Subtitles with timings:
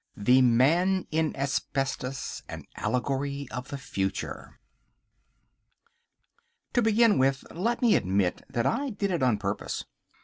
[0.17, 4.59] The Man in Asbestos: An Allegory of the Future
[6.73, 9.85] To begin with let me admit that I did it on purpose.